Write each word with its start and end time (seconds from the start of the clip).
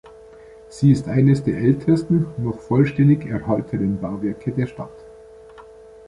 Sie 0.67 0.91
ist 0.91 1.07
eines 1.07 1.43
der 1.43 1.59
ältesten 1.59 2.25
noch 2.39 2.57
vollständig 2.59 3.27
erhaltenen 3.27 3.99
Bauwerke 4.01 4.51
der 4.51 4.65
Stadt. 4.65 5.05